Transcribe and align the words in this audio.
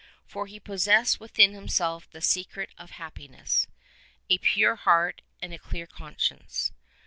For 0.25 0.47
he 0.47 0.59
possessed 0.59 1.19
within 1.19 1.53
himself 1.53 2.09
the 2.09 2.21
secret 2.21 2.71
of 2.75 2.89
happiness— 2.89 3.67
a 4.31 4.39
pure 4.39 4.75
heart 4.75 5.21
and 5.43 5.53
a 5.53 5.59
clear 5.59 5.85
conscience. 5.85 6.71